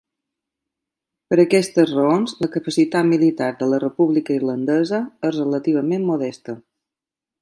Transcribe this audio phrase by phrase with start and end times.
[1.33, 6.57] Per aquestes raons, la capacitat militar de la República irlandesa és relativament modesta.